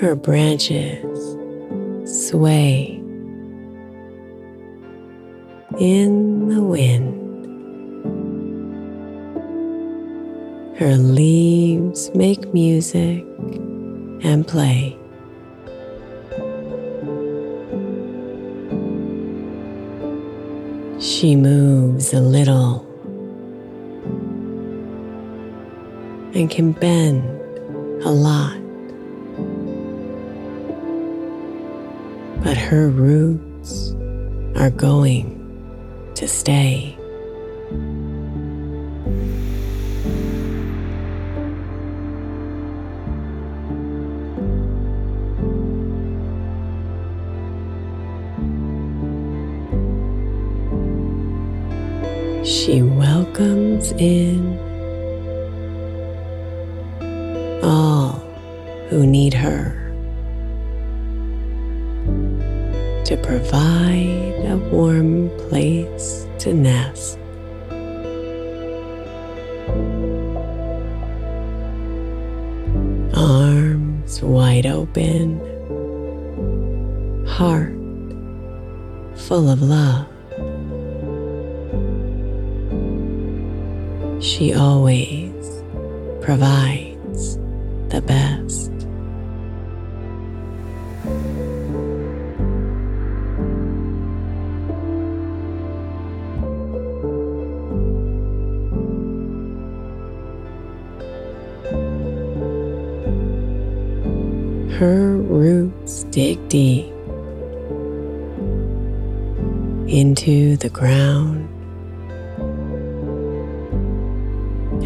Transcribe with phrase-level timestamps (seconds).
[0.00, 1.04] Her branches
[2.06, 3.02] sway
[5.78, 7.18] in the wind.
[10.78, 13.22] Her leaves make music
[14.24, 14.96] and play.
[20.98, 22.86] She moves a little
[26.34, 27.22] and can bend
[28.02, 28.69] a lot.
[32.42, 33.92] But her roots
[34.56, 35.36] are going
[36.14, 36.96] to stay.
[52.44, 54.58] She welcomes in
[57.62, 58.12] all
[58.88, 59.79] who need her
[63.10, 67.18] to provide a warm place to nest.
[73.16, 75.40] Arms wide open,
[77.26, 77.74] heart
[79.18, 80.06] full of love.
[84.22, 85.64] She always
[86.20, 87.38] provides
[87.88, 88.39] the best.
[104.80, 106.86] Her roots dig deep
[109.86, 111.46] into the ground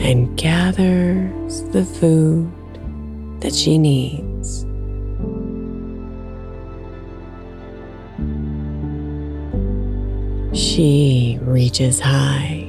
[0.00, 2.50] and gathers the food
[3.40, 4.64] that she needs.
[10.58, 12.68] She reaches high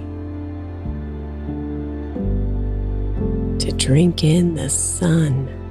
[3.58, 5.65] to drink in the sun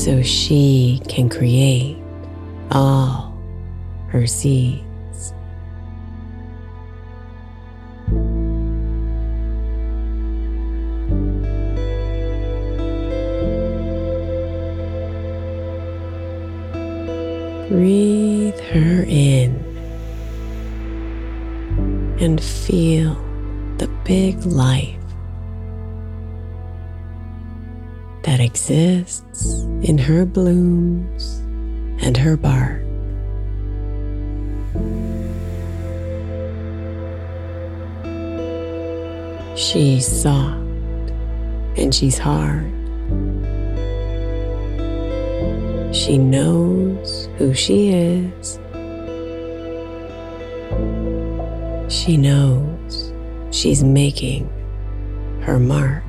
[0.00, 1.98] so she can create
[2.70, 3.38] all
[4.08, 5.34] her seeds.
[17.68, 19.54] Breathe her in
[22.20, 23.14] and feel
[23.76, 24.99] the big life
[28.30, 31.38] that exists in her blooms
[32.00, 32.80] and her bark.
[39.58, 40.60] She's soft
[41.76, 42.70] and she's hard.
[45.92, 48.60] She knows who she is.
[51.92, 53.12] She knows
[53.50, 54.48] she's making
[55.42, 56.04] her mark.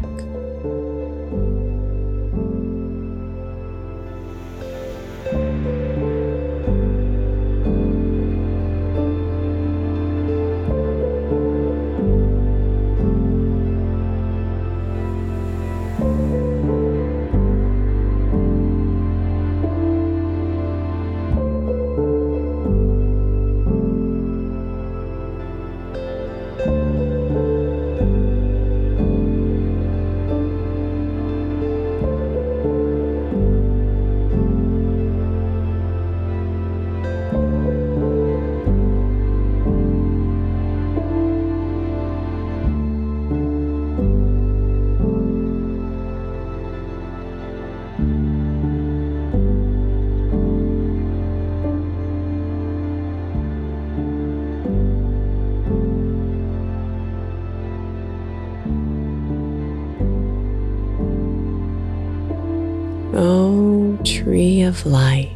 [64.85, 65.31] Life,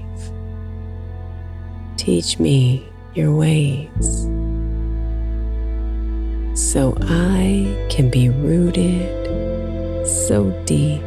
[1.98, 4.28] teach me your ways
[6.56, 11.02] so I can be rooted so deep.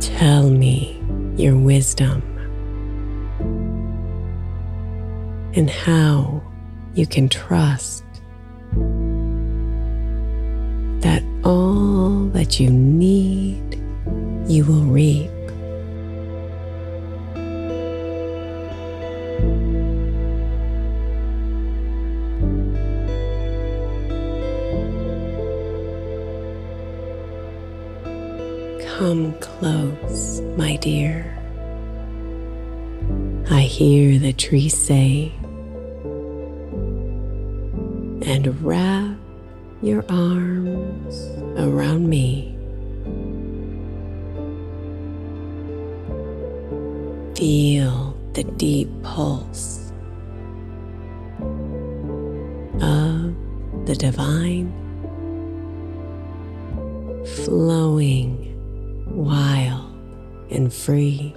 [0.00, 1.02] Tell me
[1.36, 2.22] your wisdom
[5.54, 6.42] and how
[6.94, 8.04] you can trust
[11.48, 13.80] all that you need,
[14.46, 15.30] you will reap.
[28.98, 31.34] Come close, my dear.
[33.50, 35.32] I hear the tree say,
[38.30, 39.16] and wrap
[39.80, 42.54] your arms around me.
[47.36, 49.92] Feel the deep pulse
[52.80, 53.34] of
[53.86, 54.72] the divine
[57.44, 58.54] flowing
[59.10, 59.92] wild
[60.50, 61.34] and free.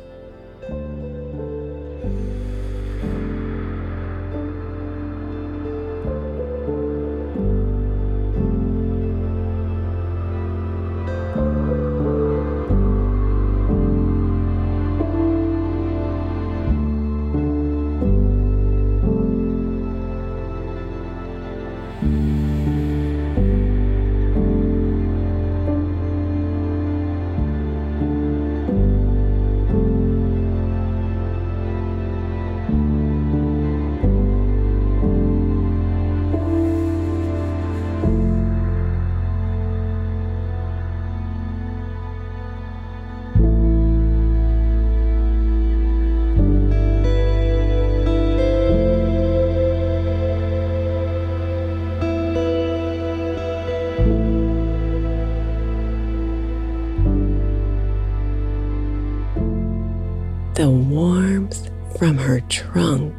[60.61, 63.15] The warmth from her trunk,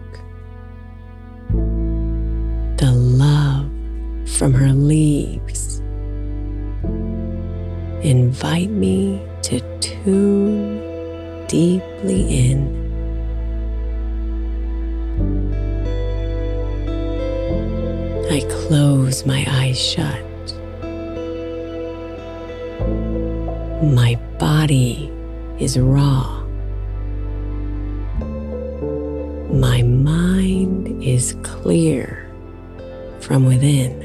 [29.83, 32.31] My mind is clear
[33.21, 33.99] from within.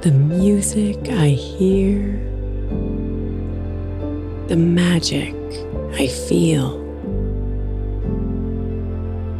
[0.00, 2.25] The music I hear,
[4.48, 5.34] the magic
[5.94, 6.80] I feel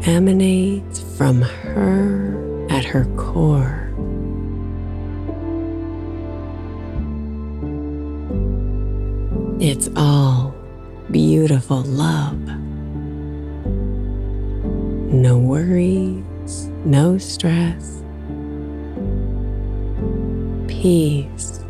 [0.04, 3.92] emanates from her at her core.
[9.60, 10.54] It's all
[11.10, 12.40] beautiful love.
[15.12, 18.02] No worries, no stress.
[20.66, 21.60] Peace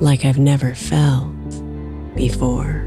[0.00, 1.59] like I've never felt
[2.14, 2.86] before.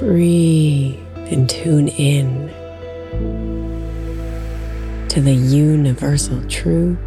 [0.00, 0.98] Breathe
[1.30, 2.48] and tune in
[5.08, 6.98] to the universal truth.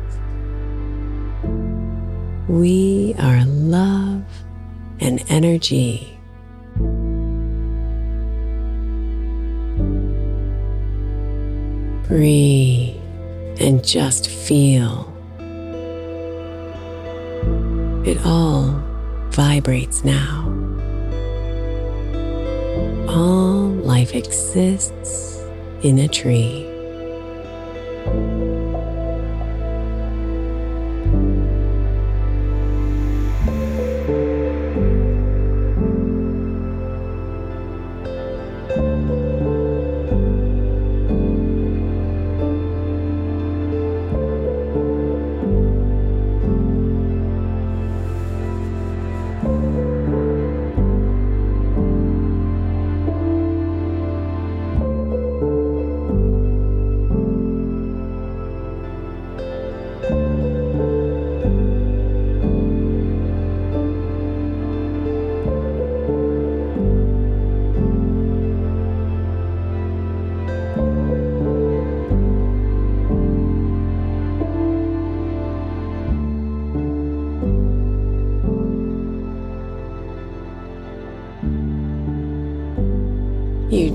[2.48, 4.15] We are love
[5.00, 6.12] and energy.
[12.08, 12.96] Breathe
[13.60, 15.12] and just feel.
[18.06, 18.80] It all
[19.32, 20.44] vibrates now.
[23.08, 25.42] All life exists
[25.82, 26.75] in a tree.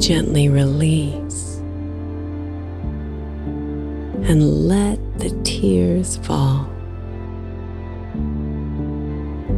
[0.00, 1.59] Gently release
[4.26, 6.66] and let the tears fall.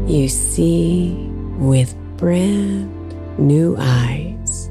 [0.08, 1.14] You see
[1.58, 4.68] with brand new eyes.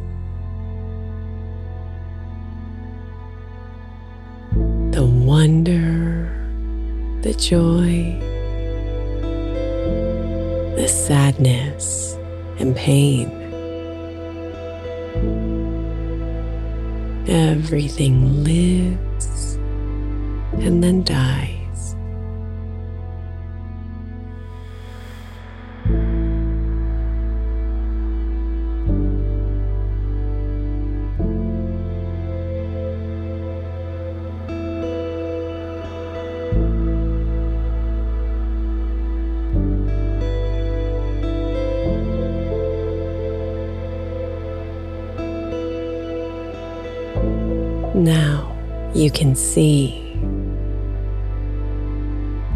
[4.91, 6.29] The wonder,
[7.21, 8.19] the joy,
[10.75, 12.15] the sadness
[12.59, 13.40] and pain.
[17.31, 19.55] Everything lives
[20.59, 21.50] and then dies.
[48.01, 48.51] Now
[48.95, 50.17] you can see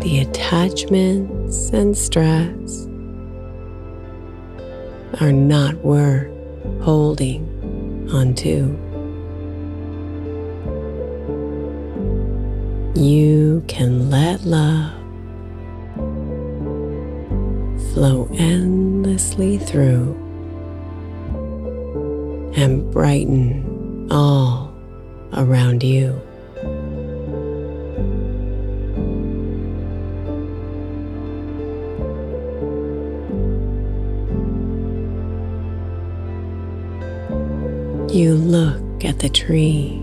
[0.01, 2.87] the attachments and stress
[5.21, 6.31] are not worth
[6.81, 7.45] holding
[8.11, 8.75] onto.
[12.99, 14.93] You can let love
[17.93, 20.15] flow endlessly through
[22.55, 24.64] and brighten all
[25.35, 26.21] around you.
[38.13, 40.01] You look at the tree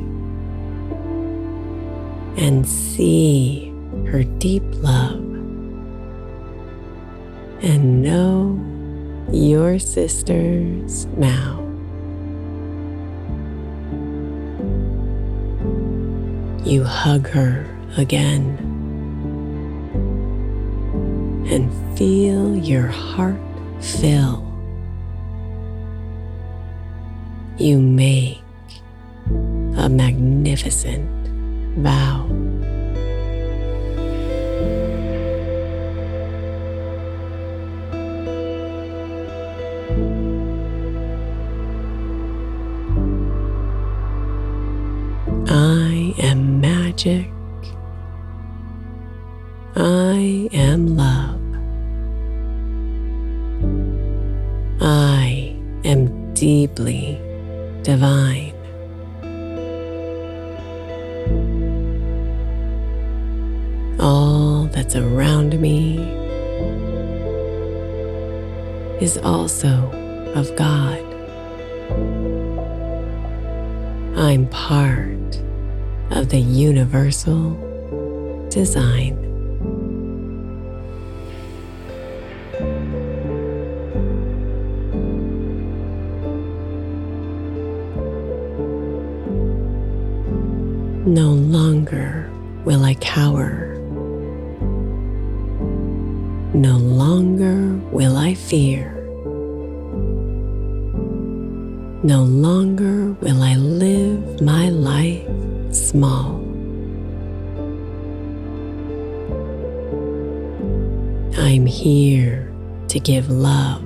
[2.37, 3.73] and see
[4.07, 5.15] her deep love
[7.63, 8.61] and know
[9.33, 11.62] your sisters now.
[16.73, 17.67] You hug her
[17.99, 18.57] again
[21.51, 23.37] and feel your heart
[23.79, 24.41] fill.
[27.59, 28.41] You make
[29.77, 31.11] a magnificent
[31.77, 32.42] vow.
[64.05, 65.99] All that's around me
[69.01, 69.69] is also
[70.35, 70.99] of God.
[74.19, 75.41] I'm part
[76.11, 77.55] of the universal
[78.51, 79.17] design.
[91.07, 92.29] No longer
[92.65, 93.72] will I cower.
[96.55, 98.93] No longer will I fear.
[102.03, 105.27] No longer will I live my life
[105.71, 106.43] small.
[111.39, 112.53] I'm here
[112.89, 113.83] to give love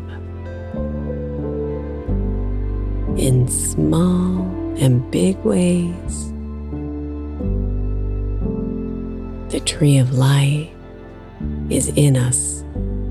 [3.17, 4.43] in small
[4.79, 6.33] and big ways.
[9.53, 10.76] The tree of life
[11.71, 12.63] is in us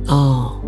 [0.07, 0.61] all.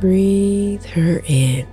[0.00, 1.66] Breathe her in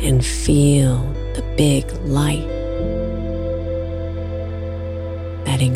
[0.00, 0.98] and feel
[1.34, 2.57] the big light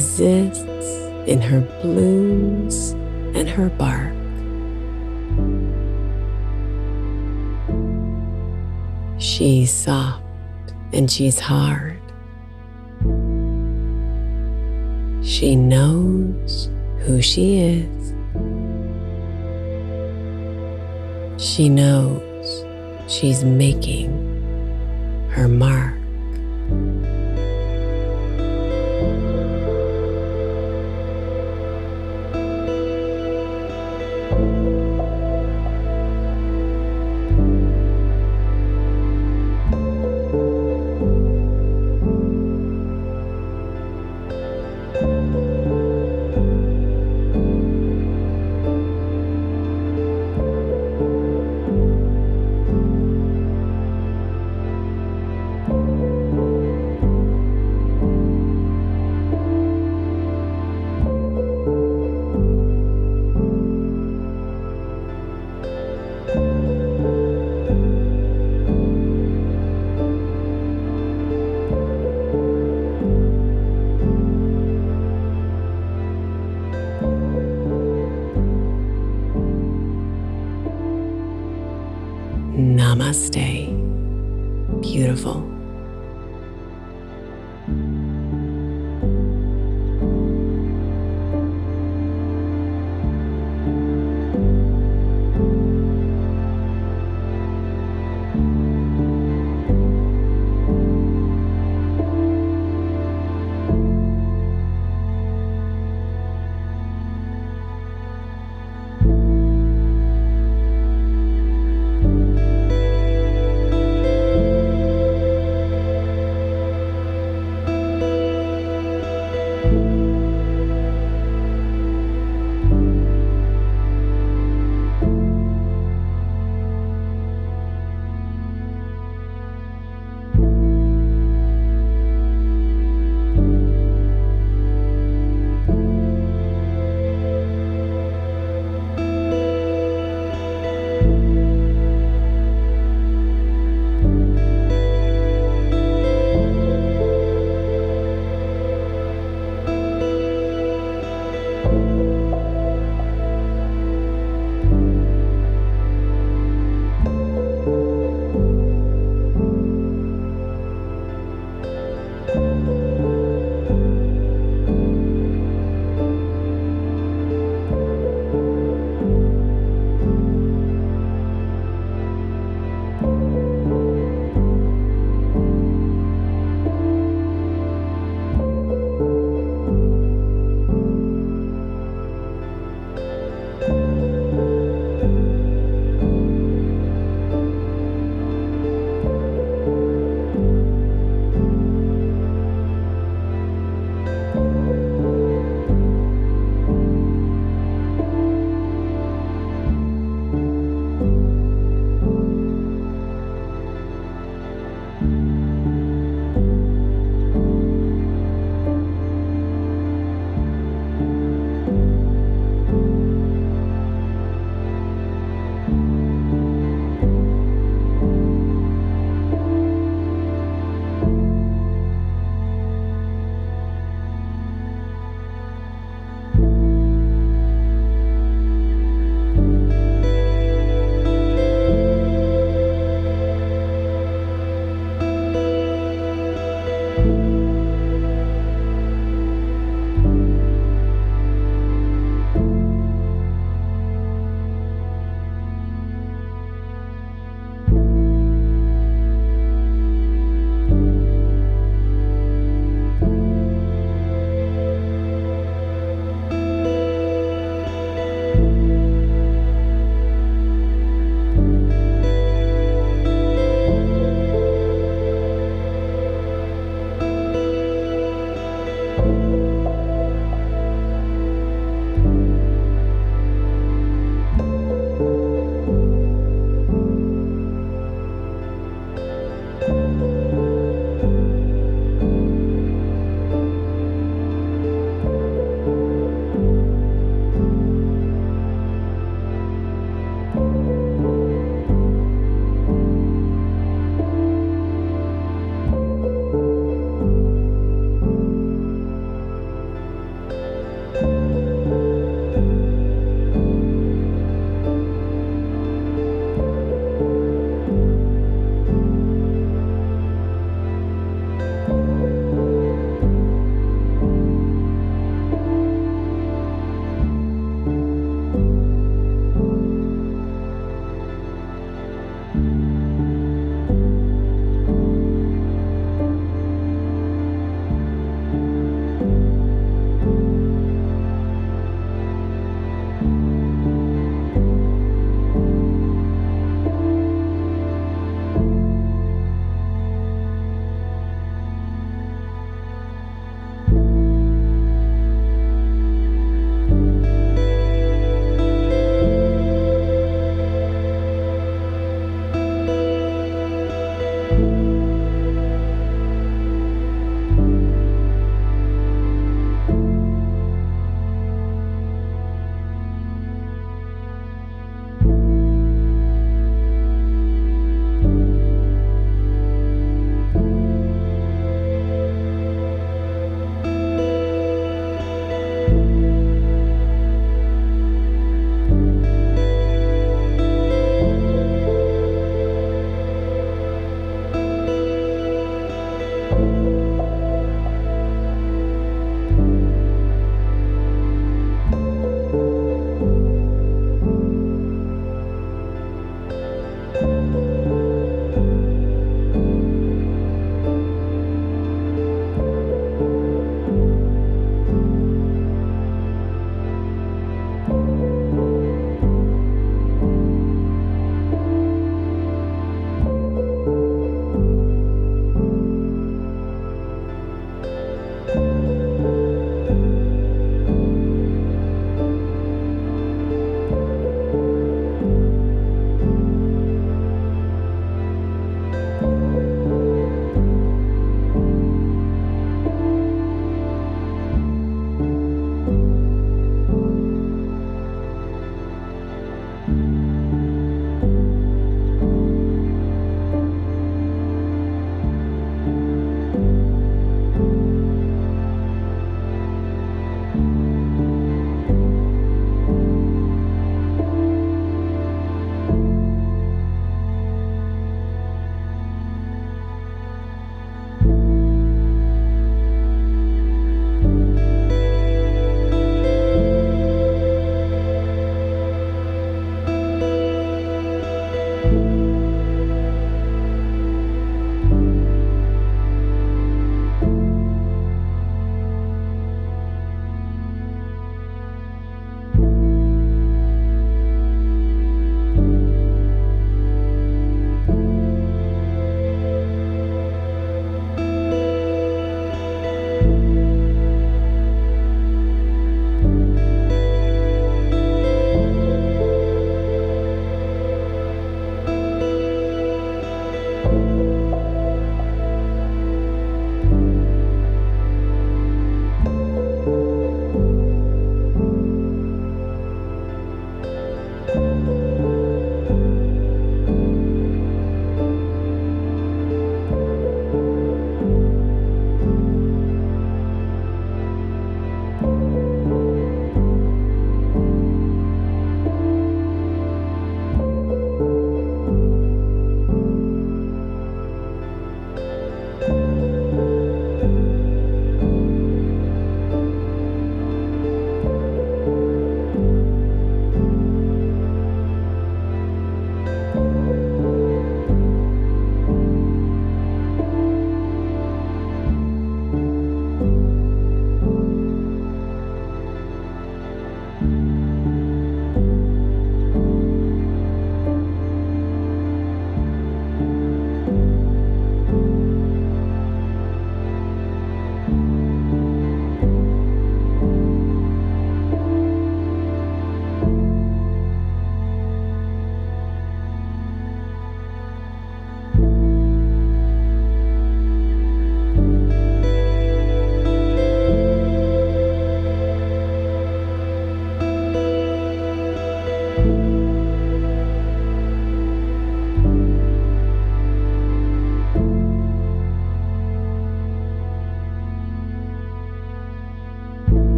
[0.00, 0.62] exists
[1.28, 2.92] in her blooms
[3.36, 4.14] and her bark.
[9.20, 10.24] She's soft
[10.94, 12.00] and she's hard.
[15.22, 18.14] She knows who she is.
[21.36, 22.64] She knows
[23.06, 24.08] she's making
[25.32, 25.99] her mark.
[82.90, 83.70] Namaste.
[84.82, 85.49] Beautiful.